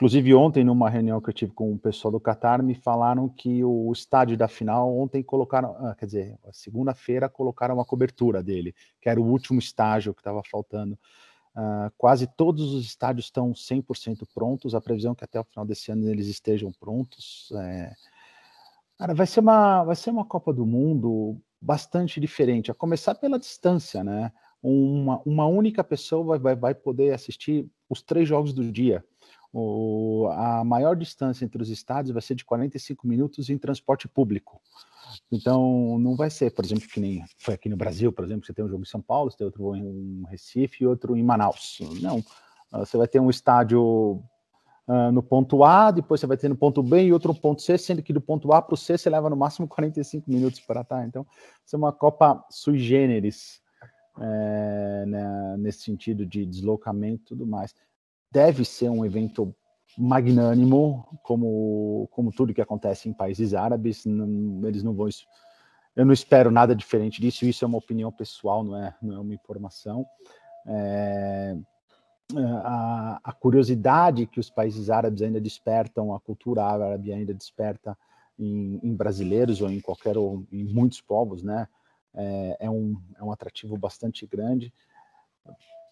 Inclusive, 0.00 0.34
ontem, 0.34 0.64
numa 0.64 0.88
reunião 0.88 1.20
que 1.20 1.28
eu 1.28 1.34
tive 1.34 1.52
com 1.52 1.74
o 1.74 1.78
pessoal 1.78 2.10
do 2.10 2.18
Qatar, 2.18 2.62
me 2.62 2.74
falaram 2.74 3.28
que 3.28 3.62
o 3.62 3.92
estádio 3.92 4.34
da 4.34 4.48
final, 4.48 4.98
ontem 4.98 5.22
colocaram, 5.22 5.76
ah, 5.78 5.94
quer 5.94 6.06
dizer, 6.06 6.38
segunda-feira 6.52 7.28
colocaram 7.28 7.74
uma 7.74 7.84
cobertura 7.84 8.42
dele, 8.42 8.74
que 8.98 9.10
era 9.10 9.20
o 9.20 9.26
último 9.26 9.58
estágio 9.58 10.14
que 10.14 10.20
estava 10.20 10.40
faltando. 10.50 10.98
Uh, 11.54 11.92
quase 11.98 12.26
todos 12.26 12.72
os 12.72 12.86
estádios 12.86 13.26
estão 13.26 13.52
100% 13.52 14.26
prontos, 14.32 14.74
a 14.74 14.80
previsão 14.80 15.12
é 15.12 15.14
que 15.16 15.24
até 15.24 15.38
o 15.38 15.44
final 15.44 15.66
desse 15.66 15.92
ano 15.92 16.08
eles 16.08 16.28
estejam 16.28 16.72
prontos. 16.72 17.52
É... 17.56 17.92
Cara, 18.96 19.12
vai 19.12 19.26
ser, 19.26 19.40
uma, 19.40 19.84
vai 19.84 19.96
ser 19.96 20.08
uma 20.08 20.24
Copa 20.24 20.50
do 20.50 20.64
Mundo 20.64 21.38
bastante 21.60 22.20
diferente, 22.20 22.70
a 22.70 22.74
começar 22.74 23.14
pela 23.14 23.38
distância, 23.38 24.02
né? 24.02 24.32
Uma, 24.62 25.20
uma 25.24 25.46
única 25.46 25.82
pessoa 25.82 26.24
vai, 26.24 26.38
vai, 26.38 26.56
vai 26.56 26.74
poder 26.74 27.12
assistir 27.12 27.66
os 27.88 28.02
três 28.02 28.28
jogos 28.28 28.52
do 28.52 28.70
dia. 28.70 29.04
O, 29.52 30.28
a 30.30 30.62
maior 30.64 30.94
distância 30.94 31.44
entre 31.44 31.60
os 31.60 31.70
estádios 31.70 32.12
vai 32.12 32.22
ser 32.22 32.34
de 32.34 32.44
45 32.44 33.06
minutos 33.06 33.50
em 33.50 33.58
transporte 33.58 34.06
público. 34.06 34.60
Então, 35.30 35.98
não 35.98 36.14
vai 36.14 36.30
ser, 36.30 36.52
por 36.52 36.64
exemplo, 36.64 36.88
que 36.88 37.00
nem 37.00 37.24
foi 37.36 37.54
aqui 37.54 37.68
no 37.68 37.76
Brasil, 37.76 38.12
por 38.12 38.24
exemplo, 38.24 38.46
você 38.46 38.52
tem 38.52 38.64
um 38.64 38.68
jogo 38.68 38.82
em 38.82 38.86
São 38.86 39.02
Paulo, 39.02 39.30
você 39.30 39.38
tem 39.38 39.44
outro 39.44 39.74
em 39.74 40.22
Recife 40.28 40.84
e 40.84 40.86
outro 40.86 41.16
em 41.16 41.22
Manaus. 41.22 41.78
Não, 42.00 42.22
ah, 42.70 42.80
você 42.80 42.96
vai 42.96 43.08
ter 43.08 43.18
um 43.18 43.30
estádio 43.30 44.22
uh, 44.90 45.12
no 45.12 45.22
ponto 45.22 45.62
A, 45.64 45.90
depois 45.90 46.20
você 46.20 46.26
vai 46.26 46.36
ter 46.36 46.48
no 46.48 46.56
ponto 46.56 46.82
B 46.82 47.04
e 47.04 47.12
outro 47.12 47.34
ponto 47.34 47.62
C, 47.62 47.78
sendo 47.78 48.02
que 48.02 48.12
do 48.12 48.20
ponto 48.20 48.52
A 48.52 48.60
para 48.60 48.74
o 48.74 48.76
C 48.76 48.98
você 48.98 49.08
leva 49.08 49.30
no 49.30 49.36
máximo 49.36 49.66
45 49.68 50.30
minutos 50.30 50.60
para 50.60 50.80
estar. 50.80 51.06
Então, 51.06 51.26
isso 51.64 51.76
é 51.76 51.78
uma 51.78 51.92
Copa 51.92 52.44
sui 52.50 52.78
generis, 52.78 53.60
é, 54.20 55.04
né, 55.06 55.56
nesse 55.58 55.82
sentido 55.82 56.26
de 56.26 56.44
deslocamento 56.44 57.22
e 57.22 57.26
tudo 57.26 57.46
mais 57.46 57.74
deve 58.30 58.64
ser 58.64 58.88
um 58.88 59.04
evento 59.04 59.54
magnânimo, 59.98 61.18
como, 61.22 62.08
como 62.12 62.30
tudo 62.30 62.54
que 62.54 62.60
acontece 62.60 63.08
em 63.08 63.12
países 63.12 63.54
árabes. 63.54 64.04
Não, 64.06 64.66
eles 64.66 64.82
não 64.82 64.94
vão. 64.94 65.08
Eu 65.96 66.06
não 66.06 66.12
espero 66.12 66.50
nada 66.50 66.74
diferente 66.74 67.20
disso. 67.20 67.44
Isso 67.44 67.64
é 67.64 67.68
uma 67.68 67.78
opinião 67.78 68.12
pessoal, 68.12 68.62
não 68.62 68.76
é, 68.76 68.94
não 69.02 69.16
é 69.16 69.18
uma 69.18 69.34
informação. 69.34 70.06
É, 70.66 71.56
a, 72.38 73.20
a, 73.24 73.32
curiosidade 73.32 74.26
que 74.26 74.40
os 74.40 74.50
países 74.50 74.90
árabes 74.90 75.22
ainda 75.22 75.40
despertam, 75.40 76.14
a 76.14 76.20
cultura 76.20 76.64
árabe 76.64 77.12
ainda 77.12 77.34
desperta 77.34 77.96
em, 78.38 78.80
em 78.82 78.94
brasileiros 78.94 79.60
ou 79.60 79.70
em 79.70 79.80
qualquer 79.80 80.16
ou 80.16 80.44
em 80.50 80.64
muitos 80.64 81.00
povos, 81.00 81.42
né? 81.42 81.68
É, 82.12 82.56
é, 82.60 82.70
um, 82.70 82.96
é 83.16 83.22
um 83.22 83.30
atrativo 83.30 83.76
bastante 83.76 84.26
grande 84.26 84.72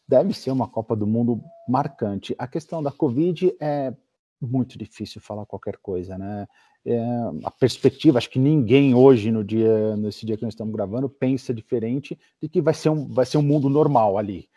deve 0.08 0.32
ser 0.32 0.50
uma 0.50 0.66
Copa 0.66 0.96
do 0.96 1.06
Mundo 1.06 1.42
marcante. 1.68 2.34
A 2.38 2.48
questão 2.48 2.82
da 2.82 2.90
Covid 2.90 3.54
é 3.60 3.92
muito 4.40 4.78
difícil 4.78 5.20
falar 5.20 5.44
qualquer 5.44 5.76
coisa, 5.76 6.16
né? 6.16 6.48
É, 6.86 6.98
a 7.44 7.50
perspectiva, 7.50 8.16
acho 8.16 8.30
que 8.30 8.38
ninguém 8.38 8.94
hoje, 8.94 9.30
no 9.30 9.44
dia, 9.44 9.96
nesse 9.96 10.24
dia 10.24 10.36
que 10.38 10.44
nós 10.44 10.54
estamos 10.54 10.72
gravando, 10.72 11.10
pensa 11.10 11.52
diferente 11.52 12.18
de 12.40 12.48
que 12.48 12.62
vai 12.62 12.72
ser 12.72 12.88
um, 12.88 13.06
vai 13.06 13.26
ser 13.26 13.36
um 13.36 13.42
mundo 13.42 13.68
normal 13.68 14.16
ali. 14.16 14.48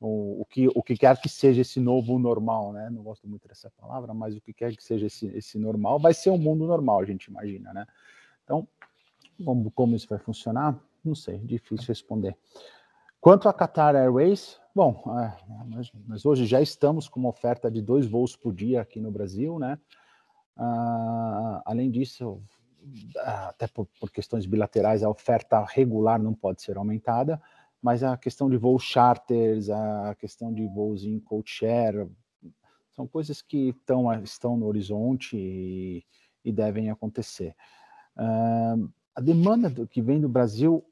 O, 0.00 0.42
o, 0.42 0.44
que, 0.44 0.68
o 0.68 0.82
que 0.82 0.96
quer 0.96 1.20
que 1.20 1.28
seja 1.28 1.62
esse 1.62 1.80
novo 1.80 2.18
normal, 2.18 2.72
né? 2.72 2.88
Não 2.88 3.02
gosto 3.02 3.26
muito 3.26 3.48
dessa 3.48 3.70
palavra, 3.70 4.14
mas 4.14 4.36
o 4.36 4.40
que 4.40 4.52
quer 4.52 4.76
que 4.76 4.82
seja 4.82 5.06
esse, 5.06 5.26
esse 5.28 5.58
normal, 5.58 5.98
vai 5.98 6.14
ser 6.14 6.30
um 6.30 6.38
mundo 6.38 6.66
normal, 6.66 7.00
a 7.00 7.04
gente 7.04 7.24
imagina, 7.24 7.72
né? 7.72 7.84
Então, 8.44 8.66
como, 9.44 9.70
como 9.72 9.96
isso 9.96 10.08
vai 10.08 10.18
funcionar? 10.18 10.78
Não 11.04 11.14
sei, 11.14 11.38
difícil 11.38 11.88
responder. 11.88 12.36
Quanto 13.20 13.48
a 13.48 13.52
Qatar 13.52 13.96
Airways, 13.96 14.60
bom, 14.72 15.02
é, 15.20 15.36
mas, 15.66 15.90
mas, 16.06 16.24
hoje 16.24 16.46
já 16.46 16.60
estamos 16.60 17.08
com 17.08 17.18
uma 17.18 17.28
oferta 17.28 17.68
de 17.68 17.82
dois 17.82 18.06
voos 18.06 18.36
por 18.36 18.54
dia 18.54 18.80
aqui 18.80 19.00
no 19.00 19.10
Brasil, 19.10 19.58
né? 19.58 19.78
Ah, 20.56 21.62
além 21.64 21.90
disso, 21.90 22.40
até 23.16 23.66
por, 23.66 23.86
por, 24.00 24.10
questões 24.10 24.46
bilaterais, 24.46 25.02
a 25.02 25.10
oferta 25.10 25.64
regular 25.64 26.20
não 26.20 26.32
pode 26.32 26.62
ser 26.62 26.76
aumentada, 26.76 27.40
mas 27.82 28.02
a 28.02 28.16
questão 28.16 28.50
de 28.50 28.56
voos 28.56 28.82
charters, 28.82 29.70
a 29.70 30.14
questão 30.18 30.52
de 30.52 30.66
voos 30.66 31.04
em 31.04 31.18
code 31.20 31.50
share, 31.50 32.08
são 32.94 33.06
coisas 33.06 33.40
que 33.40 33.72
tão, 33.86 34.12
estão 34.22 34.56
no 34.56 34.66
horizonte 34.66 35.36
e, 35.36 36.04
e 36.44 36.52
devem 36.52 36.90
acontecer. 36.90 37.54
Ah, 38.16 38.76
a 39.14 39.20
demanda 39.20 39.70
do, 39.70 39.86
que 39.86 40.02
vem 40.02 40.20
do 40.20 40.28
Brasil 40.28 40.84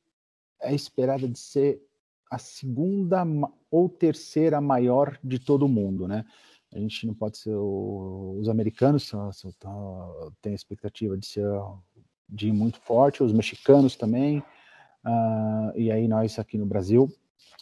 é 0.61 0.75
esperada 0.75 1.29
de 1.29 1.39
ser 1.39 1.83
a 2.31 2.39
segunda 2.39 3.25
ou 3.71 3.89
terceira 3.89 4.61
maior 4.61 5.19
de 5.23 5.39
todo 5.39 5.69
mundo, 5.69 6.09
né? 6.09 6.25
A 6.73 6.79
gente 6.79 7.07
não 7.07 7.15
pode 7.15 7.39
ser 7.39 7.55
o, 7.55 8.37
os 8.41 8.49
americanos 8.49 9.11
têm 10.43 10.53
a 10.53 10.55
expectativa 10.57 11.17
de 11.17 11.27
ser 11.27 11.49
de 12.29 12.51
muito 12.53 12.81
forte, 12.81 13.23
os 13.23 13.33
mexicanos 13.33 13.95
também, 13.95 14.43
uh, 15.07 15.73
e 15.77 15.91
aí 15.91 16.09
nós 16.09 16.39
aqui 16.39 16.59
no 16.59 16.67
Brasil, 16.67 17.09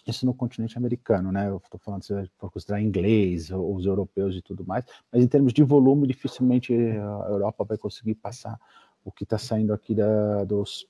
isso 0.06 0.26
no 0.26 0.34
continente 0.34 0.76
americano, 0.76 1.30
né? 1.30 1.48
Eu 1.48 1.60
estou 1.62 1.78
falando 1.78 2.02
se 2.02 2.12
for 2.38 2.50
considerar 2.50 2.80
inglês, 2.80 3.50
os 3.50 3.86
europeus 3.86 4.34
e 4.36 4.42
tudo 4.42 4.66
mais, 4.66 4.84
mas 5.12 5.22
em 5.22 5.28
termos 5.28 5.52
de 5.52 5.62
volume, 5.62 6.06
dificilmente 6.06 6.74
a 6.74 7.28
Europa 7.28 7.64
vai 7.64 7.78
conseguir 7.78 8.14
passar 8.14 8.58
o 9.04 9.12
que 9.12 9.24
está 9.24 9.38
saindo 9.38 9.72
aqui 9.72 9.94
da, 9.94 10.44
dos, 10.44 10.86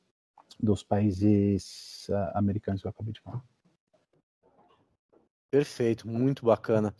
dos 0.61 0.83
países 0.83 2.09
uh, 2.09 2.39
americanos 2.39 2.81
que 2.81 2.87
eu 2.87 2.91
acabei 2.91 3.13
de 3.13 3.21
falar. 3.21 3.43
Perfeito, 5.55 6.09
muito 6.09 6.45
bacana. 6.45 6.93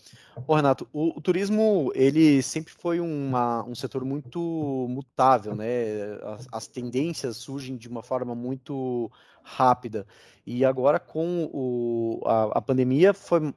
Ô, 0.47 0.55
Renato, 0.55 0.89
o, 0.93 1.19
o, 1.19 1.21
turismo 1.21 1.91
ele 1.93 2.41
sempre 2.41 2.73
foi 2.73 3.01
uma, 3.01 3.65
um 3.65 3.75
setor 3.75 4.05
muito 4.05 4.87
mutável, 4.89 5.57
né? 5.57 6.15
As, 6.23 6.47
as, 6.53 6.67
tendências 6.69 7.37
surgem 7.37 7.77
de 7.77 7.89
uma 7.89 8.01
forma 8.01 8.33
muito 8.33 9.11
rápida. 9.43 10.07
E 10.47 10.65
agora 10.65 11.01
com 11.01 11.51
o, 11.53 12.23
a, 12.25 12.59
a 12.59 12.63
pandemia 12.63 13.13
foi, 13.13 13.53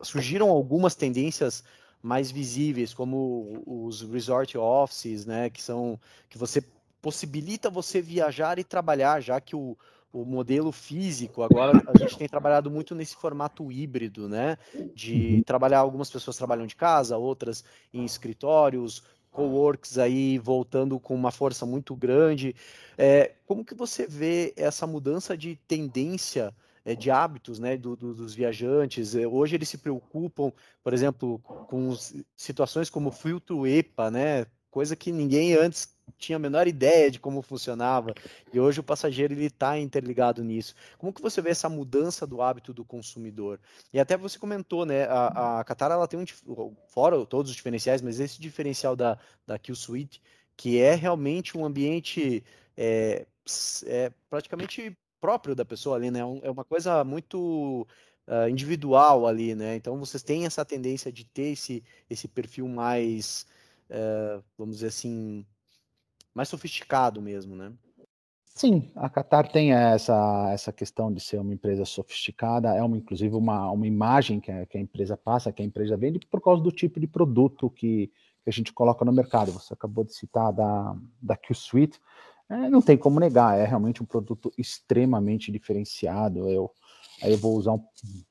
surgiram 0.00 0.48
algumas 0.48 0.94
tendências 0.94 1.62
mais 2.02 2.30
visíveis, 2.30 2.94
como 2.94 3.62
os 3.66 4.00
resort 4.00 4.56
offices, 4.56 5.26
né? 5.26 5.50
Que 5.50 5.62
são 5.62 6.00
que 6.30 6.38
você 6.38 6.64
possibilita 7.02 7.68
você 7.68 8.00
viajar 8.00 8.58
e 8.58 8.64
trabalhar, 8.64 9.20
já 9.20 9.38
que 9.42 9.54
o, 9.54 9.76
o 10.12 10.24
modelo 10.24 10.70
físico, 10.70 11.42
agora 11.42 11.82
a 11.86 11.96
gente 11.96 12.18
tem 12.18 12.28
trabalhado 12.28 12.70
muito 12.70 12.94
nesse 12.94 13.16
formato 13.16 13.72
híbrido, 13.72 14.28
né? 14.28 14.58
De 14.94 15.36
uhum. 15.36 15.42
trabalhar, 15.42 15.78
algumas 15.78 16.10
pessoas 16.10 16.36
trabalham 16.36 16.66
de 16.66 16.76
casa, 16.76 17.16
outras 17.16 17.64
em 17.94 18.04
escritórios, 18.04 19.02
coworks 19.30 19.96
aí 19.96 20.38
voltando 20.38 21.00
com 21.00 21.14
uma 21.14 21.32
força 21.32 21.64
muito 21.64 21.96
grande. 21.96 22.54
É, 22.96 23.32
como 23.46 23.64
que 23.64 23.74
você 23.74 24.06
vê 24.06 24.52
essa 24.54 24.86
mudança 24.86 25.36
de 25.36 25.56
tendência 25.66 26.54
é, 26.84 26.94
de 26.94 27.10
hábitos 27.10 27.58
né, 27.58 27.76
do, 27.78 27.96
do, 27.96 28.14
dos 28.14 28.34
viajantes? 28.34 29.16
É, 29.16 29.26
hoje 29.26 29.56
eles 29.56 29.70
se 29.70 29.78
preocupam, 29.78 30.52
por 30.84 30.92
exemplo, 30.92 31.38
com 31.38 31.96
situações 32.36 32.90
como 32.90 33.10
filtro 33.10 33.66
EPA, 33.66 34.10
né? 34.10 34.46
Coisa 34.70 34.94
que 34.94 35.10
ninguém 35.10 35.54
antes 35.54 35.96
tinha 36.18 36.36
a 36.36 36.38
menor 36.38 36.66
ideia 36.66 37.10
de 37.10 37.18
como 37.18 37.42
funcionava 37.42 38.14
e 38.52 38.60
hoje 38.60 38.80
o 38.80 38.82
passageiro 38.82 39.34
ele 39.34 39.46
está 39.46 39.78
interligado 39.78 40.42
nisso. 40.44 40.74
Como 40.98 41.12
que 41.12 41.22
você 41.22 41.40
vê 41.40 41.50
essa 41.50 41.68
mudança 41.68 42.26
do 42.26 42.42
hábito 42.42 42.72
do 42.72 42.84
consumidor? 42.84 43.58
E 43.92 44.00
até 44.00 44.16
você 44.16 44.38
comentou, 44.38 44.84
né? 44.86 45.04
A, 45.04 45.60
a 45.60 45.64
Qatar 45.64 45.90
ela 45.90 46.08
tem 46.08 46.20
um 46.20 46.24
fora 46.88 47.24
todos 47.26 47.50
os 47.50 47.56
diferenciais, 47.56 48.02
mas 48.02 48.20
esse 48.20 48.40
diferencial 48.40 48.96
da 48.96 49.18
da 49.46 49.58
Q 49.58 49.74
Suite 49.74 50.22
que 50.56 50.78
é 50.80 50.94
realmente 50.94 51.56
um 51.56 51.64
ambiente 51.64 52.44
é, 52.76 53.26
é 53.86 54.12
praticamente 54.28 54.96
próprio 55.20 55.54
da 55.54 55.64
pessoa 55.64 55.96
ali, 55.96 56.10
né? 56.10 56.20
É 56.42 56.50
uma 56.50 56.64
coisa 56.64 57.04
muito 57.04 57.86
uh, 58.26 58.48
individual 58.48 59.26
ali, 59.26 59.54
né? 59.54 59.76
Então 59.76 59.98
vocês 59.98 60.22
têm 60.22 60.46
essa 60.46 60.64
tendência 60.64 61.12
de 61.12 61.24
ter 61.24 61.52
esse 61.52 61.82
esse 62.10 62.28
perfil 62.28 62.68
mais 62.68 63.46
uh, 63.90 64.42
vamos 64.58 64.76
dizer 64.76 64.88
assim 64.88 65.46
mais 66.34 66.48
sofisticado 66.48 67.20
mesmo, 67.20 67.54
né? 67.56 67.72
Sim, 68.54 68.90
a 68.94 69.08
Qatar 69.08 69.50
tem 69.50 69.72
essa, 69.72 70.50
essa 70.52 70.72
questão 70.72 71.12
de 71.12 71.20
ser 71.20 71.38
uma 71.40 71.54
empresa 71.54 71.86
sofisticada, 71.86 72.68
é 72.74 72.82
uma, 72.82 72.98
inclusive 72.98 73.34
uma, 73.34 73.70
uma 73.70 73.86
imagem 73.86 74.40
que 74.40 74.52
a, 74.52 74.66
que 74.66 74.76
a 74.76 74.80
empresa 74.80 75.16
passa, 75.16 75.52
que 75.52 75.62
a 75.62 75.64
empresa 75.64 75.96
vende, 75.96 76.20
por 76.26 76.40
causa 76.40 76.62
do 76.62 76.70
tipo 76.70 77.00
de 77.00 77.06
produto 77.06 77.70
que, 77.70 78.08
que 78.44 78.50
a 78.50 78.52
gente 78.52 78.72
coloca 78.72 79.04
no 79.06 79.12
mercado. 79.12 79.52
Você 79.52 79.72
acabou 79.72 80.04
de 80.04 80.14
citar 80.14 80.52
da, 80.52 80.94
da 81.20 81.34
Q-Suite, 81.34 81.98
é, 82.50 82.68
não 82.68 82.82
tem 82.82 82.98
como 82.98 83.18
negar, 83.18 83.58
é 83.58 83.64
realmente 83.64 84.02
um 84.02 84.06
produto 84.06 84.52
extremamente 84.58 85.50
diferenciado. 85.50 86.46
Eu, 86.46 86.70
aí 87.22 87.32
eu 87.32 87.38
vou 87.38 87.56
usar 87.56 87.72
um, 87.72 87.80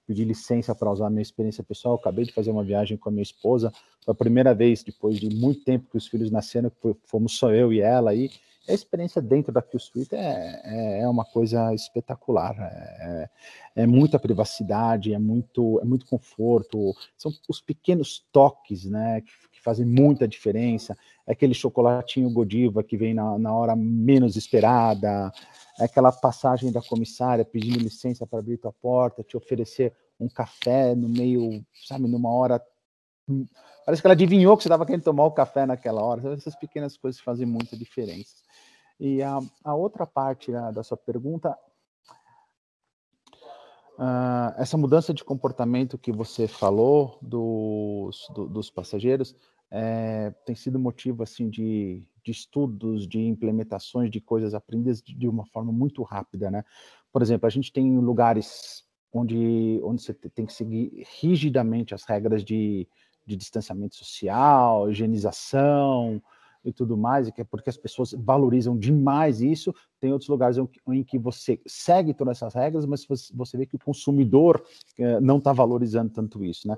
pedir 0.05 0.25
licença 0.25 0.75
para 0.75 0.91
usar 0.91 1.07
a 1.07 1.09
minha 1.09 1.21
experiência 1.21 1.63
pessoal. 1.63 1.95
Eu 1.95 1.99
acabei 1.99 2.25
de 2.25 2.33
fazer 2.33 2.51
uma 2.51 2.63
viagem 2.63 2.97
com 2.97 3.09
a 3.09 3.11
minha 3.11 3.23
esposa, 3.23 3.71
foi 4.03 4.11
a 4.11 4.15
primeira 4.15 4.53
vez 4.53 4.83
depois 4.83 5.19
de 5.19 5.29
muito 5.33 5.63
tempo 5.63 5.89
que 5.89 5.97
os 5.97 6.07
filhos 6.07 6.31
nasceram, 6.31 6.71
fomos 7.05 7.37
só 7.37 7.51
eu 7.51 7.71
e 7.71 7.81
ela 7.81 8.11
aí. 8.11 8.29
A 8.69 8.73
experiência 8.73 9.21
dentro 9.21 9.51
da 9.51 9.61
Q-Suite 9.61 10.15
é, 10.15 10.61
é, 10.63 11.01
é, 11.01 11.09
uma 11.09 11.25
coisa 11.25 11.73
espetacular. 11.73 12.55
É, 12.59 13.29
é, 13.77 13.87
muita 13.87 14.19
privacidade, 14.19 15.13
é 15.13 15.19
muito, 15.19 15.79
é 15.81 15.85
muito 15.85 16.05
conforto. 16.05 16.93
São 17.17 17.31
os 17.49 17.59
pequenos 17.59 18.23
toques, 18.31 18.85
né, 18.85 19.21
que 19.21 19.31
que 19.61 19.63
fazem 19.63 19.85
muita 19.85 20.27
diferença. 20.27 20.97
Aquele 21.31 21.53
chocolatinho 21.53 22.29
Godiva 22.29 22.83
que 22.83 22.97
vem 22.97 23.13
na, 23.13 23.37
na 23.39 23.53
hora 23.53 23.75
menos 23.75 24.35
esperada, 24.35 25.31
aquela 25.79 26.11
passagem 26.11 26.71
da 26.71 26.81
comissária 26.81 27.45
pedindo 27.45 27.79
licença 27.79 28.27
para 28.27 28.39
abrir 28.39 28.57
tua 28.57 28.73
porta, 28.73 29.23
te 29.23 29.37
oferecer 29.37 29.93
um 30.19 30.27
café 30.27 30.93
no 30.93 31.07
meio, 31.07 31.65
sabe, 31.87 32.07
numa 32.07 32.29
hora. 32.29 32.61
Hum, 33.29 33.45
parece 33.85 34.01
que 34.01 34.07
ela 34.07 34.13
adivinhou 34.13 34.57
que 34.57 34.63
você 34.63 34.67
estava 34.67 34.85
querendo 34.85 35.03
tomar 35.03 35.25
o 35.25 35.31
café 35.31 35.65
naquela 35.65 36.01
hora. 36.01 36.33
Essas 36.33 36.55
pequenas 36.55 36.97
coisas 36.97 37.21
fazem 37.21 37.45
muita 37.45 37.77
diferença. 37.77 38.35
E 38.99 39.23
a, 39.23 39.39
a 39.63 39.73
outra 39.73 40.05
parte 40.05 40.51
né, 40.51 40.71
da 40.73 40.83
sua 40.83 40.97
pergunta 40.97 41.57
Uh, 43.97 44.49
essa 44.57 44.77
mudança 44.77 45.13
de 45.13 45.23
comportamento 45.23 45.95
que 45.95 46.11
você 46.11 46.47
falou 46.47 47.19
dos, 47.21 48.27
do, 48.33 48.47
dos 48.47 48.67
passageiros 48.71 49.35
é, 49.71 50.31
tem 50.45 50.55
sido 50.55 50.77
motivo 50.77 51.23
assim 51.23 51.49
de, 51.49 52.07
de, 52.23 52.31
estudos, 52.31 53.07
de 53.07 53.19
implementações 53.19 54.11
de 54.11 54.19
coisas 54.19 54.53
aprendidas 54.53 55.01
de, 55.01 55.27
uma 55.27 55.45
forma 55.45 55.71
muito 55.71 56.03
rápida, 56.03 56.51
né? 56.51 56.63
Por 57.11 57.21
exemplo, 57.21 57.47
a 57.47 57.49
gente 57.49 57.71
tem 57.71 57.97
lugares 57.97 58.83
onde, 59.13 59.79
onde 59.83 60.01
você 60.01 60.13
tem 60.13 60.45
que 60.45 60.53
seguir 60.53 61.05
rigidamente 61.19 61.93
as 61.93 62.03
regras 62.03 62.43
de, 62.43 62.87
de 63.25 63.35
distanciamento 63.35 63.95
social, 63.95 64.89
higienização, 64.89 66.21
e 66.63 66.71
tudo 66.71 66.95
mais, 66.95 67.27
e 67.27 67.31
que 67.31 67.41
é 67.41 67.43
porque 67.43 67.69
as 67.69 67.77
pessoas 67.77 68.13
valorizam 68.13 68.77
demais 68.77 69.41
isso. 69.41 69.73
Tem 69.99 70.11
outros 70.11 70.29
lugares 70.29 70.57
em, 70.57 70.69
em 70.89 71.03
que 71.03 71.17
você 71.17 71.59
segue 71.65 72.13
todas 72.13 72.37
essas 72.37 72.53
regras, 72.53 72.85
mas 72.85 73.05
você 73.33 73.57
vê 73.57 73.65
que 73.65 73.75
o 73.75 73.79
consumidor 73.79 74.63
eh, 74.97 75.19
não 75.19 75.39
está 75.39 75.51
valorizando 75.51 76.11
tanto 76.11 76.43
isso, 76.43 76.67
né? 76.67 76.77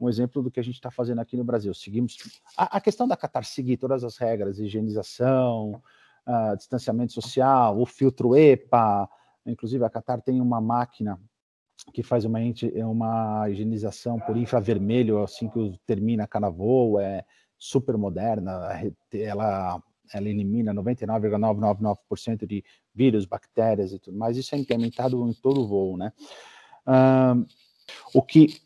Um 0.00 0.08
exemplo 0.08 0.42
do 0.42 0.50
que 0.50 0.58
a 0.58 0.62
gente 0.62 0.76
está 0.76 0.90
fazendo 0.90 1.20
aqui 1.20 1.36
no 1.36 1.44
Brasil. 1.44 1.74
Seguimos 1.74 2.16
a, 2.56 2.78
a, 2.78 2.80
questão 2.80 3.06
da 3.06 3.16
Qatar 3.16 3.44
seguir 3.44 3.76
todas 3.76 4.02
as 4.02 4.16
regras, 4.16 4.58
higienização, 4.58 5.82
uh, 6.26 6.56
distanciamento 6.56 7.12
social, 7.12 7.78
o 7.78 7.84
filtro 7.84 8.34
EPA. 8.34 9.08
Inclusive, 9.44 9.84
a 9.84 9.90
Qatar 9.90 10.22
tem 10.22 10.40
uma 10.40 10.60
máquina 10.60 11.20
que 11.92 12.02
faz 12.02 12.24
uma, 12.24 12.38
uma 12.86 13.48
higienização 13.50 14.18
por 14.20 14.36
infravermelho 14.36 15.22
assim 15.22 15.48
que 15.48 15.78
termina 15.86 16.26
cada 16.26 16.48
voo. 16.48 16.98
É, 16.98 17.24
super 17.60 17.96
moderna, 17.98 18.58
ela, 19.12 19.82
ela 20.12 20.28
elimina 20.28 20.72
99,999% 20.72 22.46
de 22.46 22.64
vírus, 22.94 23.26
bactérias 23.26 23.92
e 23.92 23.98
tudo 23.98 24.16
mais. 24.16 24.38
Isso 24.38 24.54
é 24.54 24.58
implementado 24.58 25.28
em 25.28 25.34
todo 25.34 25.60
o 25.60 25.68
voo, 25.68 25.98
né? 25.98 26.10
Uh, 26.86 27.46
o 28.14 28.22
que 28.22 28.56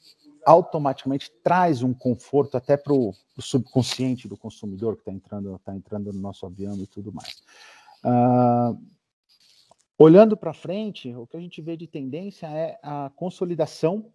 automaticamente 0.47 1.31
traz 1.43 1.83
um 1.83 1.95
conforto 1.95 2.57
até 2.57 2.77
para 2.77 2.93
o 2.93 3.15
subconsciente 3.39 4.29
do 4.29 4.37
consumidor 4.37 4.95
que 4.95 5.03
está 5.03 5.13
entrando, 5.13 5.61
tá 5.65 5.75
entrando 5.75 6.13
no 6.13 6.21
nosso 6.21 6.47
avião 6.47 6.77
e 6.77 6.87
tudo 6.87 7.13
mais. 7.13 7.43
Uh, 8.05 8.79
olhando 9.99 10.37
para 10.37 10.53
frente, 10.53 11.15
o 11.15 11.27
que 11.27 11.37
a 11.37 11.41
gente 11.41 11.61
vê 11.63 11.77
de 11.77 11.87
tendência 11.87 12.47
é 12.47 12.79
a 12.83 13.11
consolidação 13.17 14.13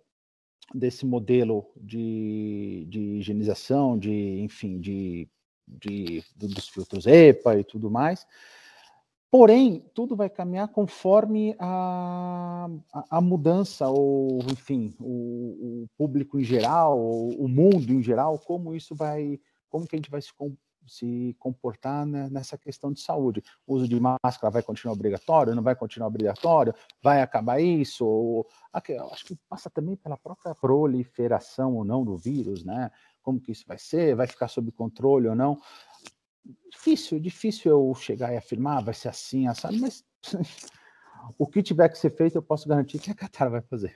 desse 0.74 1.06
modelo 1.06 1.66
de, 1.76 2.86
de 2.88 3.00
higienização, 3.18 3.98
de, 3.98 4.40
enfim, 4.40 4.80
de, 4.80 5.28
de, 5.68 6.24
dos 6.36 6.68
filtros 6.70 7.08
EPA 7.08 7.60
e 7.60 7.64
tudo 7.64 7.90
mais. 7.90 8.26
Porém, 9.32 9.86
tudo 9.94 10.16
vai 10.16 10.28
caminhar 10.28 10.70
conforme 10.70 11.56
a, 11.60 12.68
a, 12.92 13.18
a 13.18 13.22
mudança, 13.22 13.88
ou, 13.88 14.40
enfim, 14.52 14.96
o, 15.00 15.84
o, 15.84 15.88
público 15.96 16.40
em 16.40 16.44
geral, 16.44 17.00
o, 17.00 17.48
mundo 17.48 17.94
em 17.94 18.02
geral, 18.02 18.40
como 18.40 18.74
isso 18.74 18.96
vai, 18.96 19.40
como 19.70 19.88
que 19.88 19.96
a 19.96 20.00
gente 20.00 20.10
vai 20.10 20.20
se, 20.20 20.32
se 20.88 21.36
comportar 21.38 22.08
né, 22.08 22.28
nessa 22.32 22.58
questão 22.58 22.92
de 22.92 23.02
saúde. 23.02 23.44
O 23.68 23.76
uso 23.76 23.88
de 23.88 24.00
máscara 24.00 24.50
vai 24.50 24.64
continuar 24.64 24.96
obrigatório, 24.96 25.54
não 25.54 25.62
vai 25.62 25.76
continuar 25.76 26.08
obrigatório, 26.08 26.74
vai 27.00 27.22
acabar 27.22 27.62
isso? 27.62 28.08
Ou, 28.08 28.48
acho 28.74 29.26
que 29.26 29.38
passa 29.48 29.70
também 29.70 29.96
pela 29.96 30.18
própria 30.18 30.56
proliferação 30.56 31.76
ou 31.76 31.86
não 31.86 32.04
do 32.04 32.18
vírus, 32.18 32.64
né? 32.64 32.90
Como 33.22 33.40
que 33.40 33.52
isso 33.52 33.66
vai 33.68 33.78
ser? 33.78 34.16
Vai 34.16 34.26
ficar 34.26 34.48
sob 34.48 34.72
controle 34.72 35.28
ou 35.28 35.36
não? 35.36 35.60
Difícil, 36.72 37.20
difícil 37.20 37.72
eu 37.72 37.94
chegar 37.96 38.34
e 38.34 38.38
afirmar, 38.38 38.84
vai 38.84 38.94
ser 38.94 39.10
assim, 39.10 39.48
assado, 39.48 39.78
mas 39.78 40.04
o 41.38 41.46
que 41.46 41.62
tiver 41.62 41.90
que 41.90 41.98
ser 41.98 42.16
feito, 42.16 42.36
eu 42.36 42.42
posso 42.42 42.68
garantir 42.68 43.00
que 43.00 43.12
a 43.12 43.16
Qatar 43.16 43.50
vai 43.50 43.62
fazer. 43.62 43.96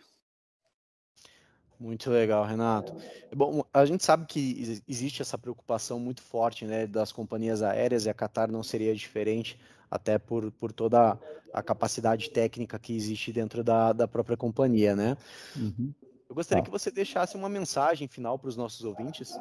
Muito 1.79 2.09
legal, 2.09 2.45
Renato. 2.45 2.95
Bom, 3.35 3.63
a 3.73 3.85
gente 3.85 4.05
sabe 4.05 4.25
que 4.25 4.81
existe 4.87 5.21
essa 5.21 5.37
preocupação 5.37 5.99
muito 5.99 6.21
forte 6.21 6.65
né, 6.65 6.87
das 6.87 7.11
companhias 7.11 7.61
aéreas 7.61 8.05
e 8.05 8.09
a 8.09 8.13
Qatar 8.13 8.49
não 8.49 8.63
seria 8.63 8.95
diferente, 8.95 9.59
até 9.89 10.17
por, 10.17 10.51
por 10.51 10.71
toda 10.71 11.19
a 11.53 11.61
capacidade 11.61 12.29
técnica 12.29 12.79
que 12.79 12.95
existe 12.95 13.33
dentro 13.33 13.63
da, 13.63 13.91
da 13.91 14.07
própria 14.07 14.37
companhia, 14.37 14.95
né? 14.95 15.17
Uhum. 15.55 15.93
Eu 16.29 16.35
gostaria 16.35 16.63
tá. 16.63 16.65
que 16.65 16.71
você 16.71 16.89
deixasse 16.89 17.35
uma 17.35 17.49
mensagem 17.49 18.07
final 18.07 18.39
para 18.39 18.49
os 18.49 18.55
nossos 18.55 18.83
ouvintes. 18.83 19.37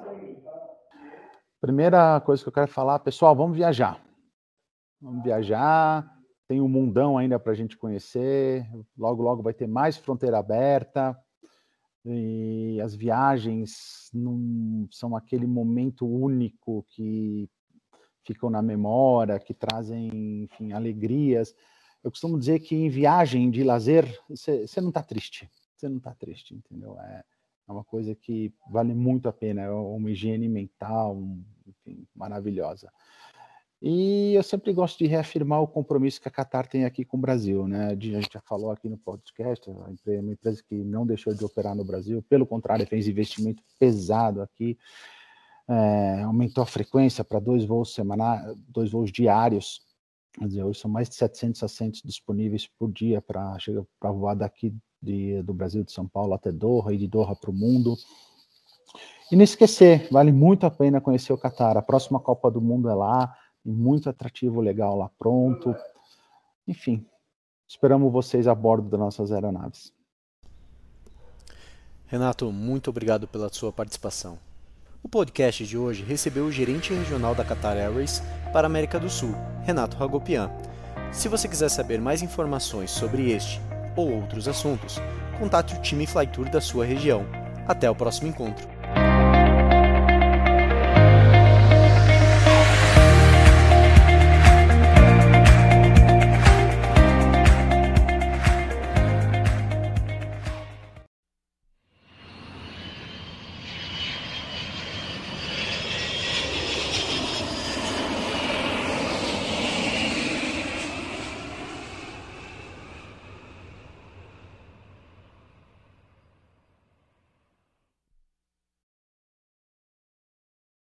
Primeira 1.63 2.21
coisa 2.23 2.43
que 2.43 2.49
eu 2.49 2.53
quero 2.53 2.67
falar, 2.67 2.99
pessoal, 2.99 3.37
vamos 3.37 3.57
viajar. 3.57 4.05
Vamos 5.01 5.23
viajar, 5.23 6.13
tem 6.49 6.61
um 6.61 6.67
mundão 6.67 7.17
ainda 7.17 7.39
para 7.39 7.53
a 7.53 7.55
gente 7.55 7.77
conhecer, 7.77 8.69
logo, 8.99 9.23
logo 9.23 9.45
vai 9.45 9.55
ter 9.55 9.69
mais 9.69 9.97
fronteira 9.97 10.41
aberta, 10.41 11.17
e 12.05 12.81
as 12.83 12.97
viagens 12.97 14.11
não 14.13 14.89
são 14.91 15.15
aquele 15.15 15.47
momento 15.47 16.05
único 16.05 16.85
que 16.89 17.49
ficam 18.25 18.51
na 18.51 18.61
memória, 18.61 19.39
que 19.39 19.55
trazem, 19.55 20.43
enfim, 20.43 20.73
alegrias. 20.73 21.55
Eu 22.03 22.11
costumo 22.11 22.41
dizer 22.41 22.59
que 22.59 22.75
em 22.75 22.89
viagem 22.89 23.49
de 23.53 23.63
lazer, 23.63 24.05
você 24.29 24.81
não 24.81 24.89
está 24.89 25.01
triste. 25.01 25.49
Você 25.77 25.89
não 25.89 25.99
está 25.99 26.13
triste, 26.13 26.57
entendeu? 26.57 26.99
É, 26.99 27.23
é, 27.69 27.73
uma 27.73 27.85
coisa 27.85 28.15
que 28.15 28.53
vale 28.71 28.95
muito 28.95 29.29
a 29.29 29.33
pena, 29.33 29.63
é 29.63 29.71
uma 29.71 30.11
higiene 30.11 30.49
mental, 30.49 31.21
enfim, 31.67 32.07
maravilhosa. 32.15 32.91
E 33.85 34.35
eu 34.35 34.45
sempre 34.45 34.73
gosto 34.73 34.99
de 34.99 35.07
reafirmar 35.07 35.61
o 35.61 35.67
compromisso 35.67 36.21
que 36.21 36.29
a 36.29 36.31
Qatar 36.31 36.69
tem 36.69 36.85
aqui 36.85 37.05
com 37.05 37.17
o 37.17 37.21
Brasil. 37.21 37.67
Né? 37.67 37.89
A 37.89 37.95
gente 37.97 38.33
já 38.33 38.41
falou 38.41 38.71
aqui 38.71 38.89
no 38.89 38.97
podcast, 38.97 39.69
uma 39.69 39.91
empresa 40.33 40.63
que 40.63 40.77
não 40.77 41.05
deixou 41.05 41.35
de 41.35 41.45
operar 41.45 41.75
no 41.75 41.85
Brasil, 41.85 42.23
pelo 42.29 42.47
contrário, 42.47 42.87
fez 42.87 43.09
investimento 43.09 43.61
pesado 43.81 44.41
aqui, 44.41 44.79
é, 45.69 46.23
aumentou 46.23 46.63
a 46.63 46.67
frequência 46.67 47.25
para 47.25 47.41
dois 47.41 47.65
voos 47.65 47.93
semanais, 47.93 48.55
dois 48.69 48.93
voos 48.93 49.11
diários. 49.11 49.81
Quer 50.35 50.47
dizer, 50.47 50.63
hoje 50.63 50.79
são 50.79 50.91
mais 50.91 51.09
de 51.09 51.17
700 51.17 51.65
assentos 51.65 52.03
disponíveis 52.05 52.69
por 52.79 52.91
dia 52.93 53.21
para 53.21 53.59
voar 54.13 54.35
daqui 54.37 54.73
de, 55.03 55.43
do 55.43 55.53
Brasil, 55.53 55.83
de 55.83 55.93
São 55.93 56.07
Paulo 56.07 56.35
até 56.35 56.53
Doha 56.53 56.95
e 56.95 56.99
de 56.99 57.09
Doha 57.09 57.35
para 57.35 57.51
o 57.51 57.55
mundo. 57.55 57.97
E 59.31 59.37
não 59.37 59.43
esquecer, 59.43 60.09
vale 60.11 60.31
muito 60.31 60.67
a 60.67 60.71
pena 60.71 61.01
conhecer 61.01 61.33
o 61.33 61.39
Qatar. 61.39 61.77
A 61.77 61.83
próxima 61.83 62.21
Copa 62.21 62.51
do 62.51 62.61
Mundo 62.61 62.89
é 62.89 62.95
lá 62.95 63.35
muito 63.65 64.09
atrativo 64.09 64.61
legal 64.61 64.97
lá 64.97 65.11
pronto. 65.19 65.75
Enfim, 66.69 67.07
esperamos 67.67 68.13
vocês 68.13 68.47
a 68.47 68.55
bordo 68.55 68.89
das 68.89 69.01
nossas 69.01 69.33
aeronaves. 69.33 69.93
Renato, 72.07 72.53
muito 72.53 72.91
obrigado 72.91 73.27
pela 73.27 73.49
sua 73.49 73.73
participação. 73.73 74.39
O 75.03 75.09
podcast 75.09 75.67
de 75.67 75.79
hoje 75.79 76.05
recebeu 76.05 76.45
o 76.45 76.53
gerente 76.53 76.93
regional 76.93 77.35
da 77.35 77.45
Qatar 77.45 77.77
Airways 77.77 78.21
para 78.53 78.67
a 78.67 78.71
América 78.71 79.01
do 79.01 79.09
Sul, 79.09 79.35
Renato 79.63 79.97
Ragopian. 79.97 80.51
Se 81.11 81.27
você 81.27 81.49
quiser 81.49 81.71
saber 81.71 82.01
mais 82.01 82.23
informações 82.23 82.91
sobre 82.91 83.33
este 83.33 83.61
ou 83.97 84.13
outros 84.13 84.49
assuntos, 84.49 85.01
contate 85.39 85.75
o 85.75 85.81
time 85.81 86.07
Flytour 86.07 86.49
da 86.49 86.61
sua 86.61 86.85
região. 86.85 87.27
Até 87.67 87.91
o 87.91 87.95
próximo 87.95 88.29
encontro. 88.29 88.72